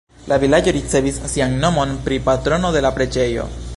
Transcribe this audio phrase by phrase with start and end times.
[0.31, 3.47] La vilaĝo ricevis sian nomon pri patrono de la preĝejo.